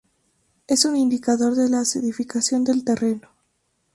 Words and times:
Es 0.65 0.83
un 0.85 0.97
indicador 0.97 1.53
de 1.53 1.69
la 1.69 1.81
acidificación 1.81 2.63
del 2.63 2.83
terreno. 2.83 3.29